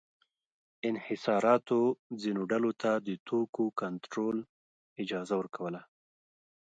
انحصاراتو 0.89 1.79
ځینو 2.21 2.41
ډلو 2.51 2.71
ته 2.81 2.91
د 3.07 3.09
توکو 3.27 3.65
کنټرول 3.81 4.37
اجازه 5.01 5.33
ورکوله. 5.37 5.81